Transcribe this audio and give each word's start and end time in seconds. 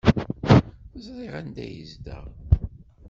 Ẓriɣ 1.05 1.33
anda 1.39 1.61
ay 1.65 1.73
yezdeɣ. 1.77 2.23